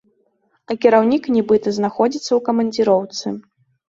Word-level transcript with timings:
А 0.69 0.77
кіраўнік, 0.85 1.23
нібыта, 1.35 1.73
знаходзіцца 1.79 2.21
ў 2.21 2.39
камандзіроўцы. 2.47 3.35